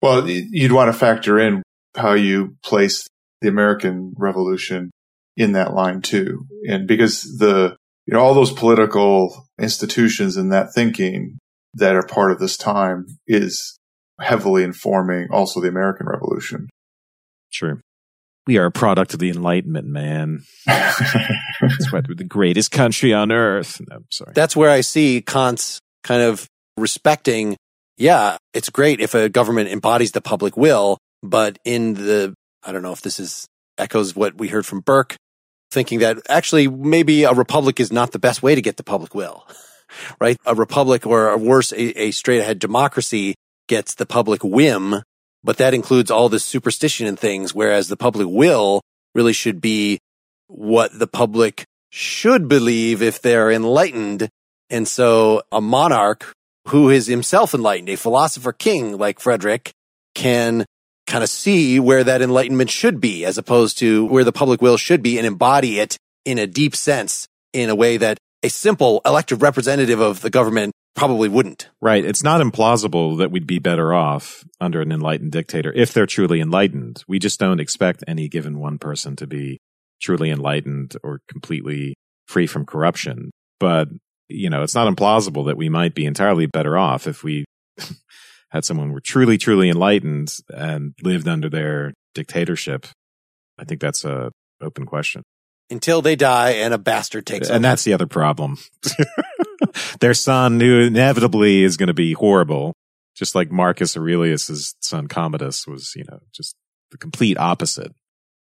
[0.02, 1.62] Well, you'd want to factor in
[1.96, 3.06] how you place
[3.40, 4.90] the American Revolution
[5.36, 7.76] in that line too, and because the
[8.06, 11.38] you know all those political institutions and that thinking
[11.74, 13.78] that are part of this time is
[14.20, 16.68] heavily informing also the American Revolution.
[17.50, 17.80] Sure.
[18.48, 20.42] We are a product of the Enlightenment, man.
[20.66, 23.78] That's why we're the greatest country on earth.
[23.90, 24.32] No, sorry.
[24.34, 27.58] That's where I see Kant's kind of respecting.
[27.98, 32.32] Yeah, it's great if a government embodies the public will, but in the,
[32.64, 33.46] I don't know if this is
[33.76, 35.16] echoes what we heard from Burke,
[35.70, 39.14] thinking that actually maybe a republic is not the best way to get the public
[39.14, 39.46] will,
[40.22, 40.38] right?
[40.46, 43.34] A republic or worse, a, a straight ahead democracy
[43.68, 45.02] gets the public whim
[45.42, 48.80] but that includes all this superstition and things, whereas the public will
[49.14, 49.98] really should be
[50.48, 54.28] what the public should believe if they're enlightened.
[54.70, 56.32] And so a monarch
[56.68, 59.72] who is himself enlightened, a philosopher king like Frederick
[60.14, 60.66] can
[61.06, 64.76] kind of see where that enlightenment should be as opposed to where the public will
[64.76, 69.00] should be and embody it in a deep sense in a way that a simple
[69.06, 71.68] elected representative of the government probably wouldn't.
[71.80, 72.04] Right.
[72.04, 76.40] It's not implausible that we'd be better off under an enlightened dictator if they're truly
[76.40, 77.04] enlightened.
[77.08, 79.58] We just don't expect any given one person to be
[80.00, 81.94] truly enlightened or completely
[82.26, 83.30] free from corruption.
[83.58, 83.88] But,
[84.28, 87.44] you know, it's not implausible that we might be entirely better off if we
[88.50, 92.86] had someone who were truly, truly enlightened and lived under their dictatorship.
[93.58, 94.30] I think that's a
[94.60, 95.22] open question.
[95.70, 97.56] Until they die and a bastard takes and over.
[97.56, 98.58] And that's the other problem.
[100.00, 102.74] their son, who inevitably is going to be horrible,
[103.16, 106.54] just like Marcus Aurelius's son Commodus was, you know, just
[106.90, 107.92] the complete opposite.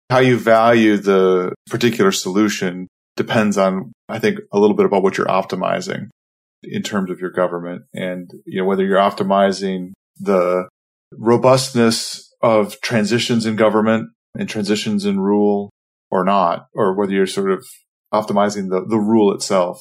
[0.09, 5.17] How you value the particular solution depends on, I think, a little bit about what
[5.17, 6.09] you're optimizing
[6.63, 10.67] in terms of your government and, you know, whether you're optimizing the
[11.11, 15.69] robustness of transitions in government and transitions in rule
[16.09, 17.65] or not, or whether you're sort of
[18.13, 19.79] optimizing the, the rule itself.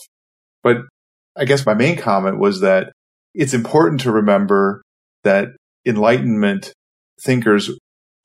[0.63, 0.79] But
[1.37, 2.93] I guess my main comment was that
[3.35, 4.83] it's important to remember
[5.25, 5.49] that
[5.87, 6.73] Enlightenment
[7.23, 7.71] thinkers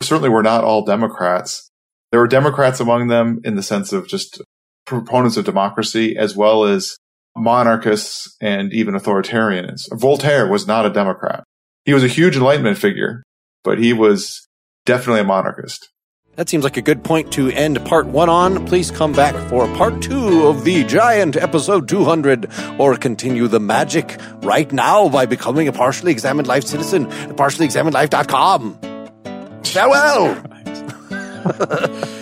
[0.02, 1.70] certainly were not all Democrats.
[2.12, 4.42] There were Democrats among them in the sense of just
[4.86, 6.98] proponents of democracy as well as
[7.36, 9.82] monarchists and even authoritarians.
[9.92, 11.44] Voltaire was not a Democrat.
[11.86, 13.24] He was a huge Enlightenment figure,
[13.64, 14.48] but he was
[14.86, 15.90] definitely a monarchist.
[16.38, 18.68] That seems like a good point to end part one on.
[18.68, 24.20] Please come back for part two of the giant episode 200 or continue the magic
[24.44, 28.78] right now by becoming a partially examined life citizen at partiallyexaminedlife.com.
[29.64, 30.44] Farewell!